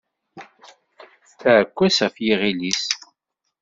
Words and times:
Taɛekkazt 1.39 1.99
ɣef 2.05 2.15
yiɣil-is. 2.25 2.83